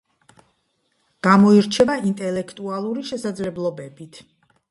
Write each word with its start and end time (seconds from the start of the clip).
გამოირჩევა 1.27 1.97
ინტელექტუალური 2.11 3.05
შესაძლებლობებით. 3.13 4.21